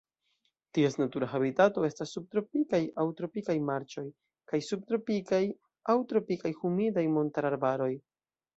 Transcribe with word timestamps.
Ties 0.77 0.95
natura 1.01 1.27
habitato 1.33 1.83
estas 1.87 2.13
subtropikaj 2.17 2.79
aŭ 3.03 3.05
tropikaj 3.21 3.57
marĉoj 3.67 4.05
kaj 4.53 4.63
subtropikaj 4.71 5.43
aŭ 5.95 5.99
tropikaj 6.15 6.57
humidaj 6.65 7.09
montararbaroj. 7.21 7.95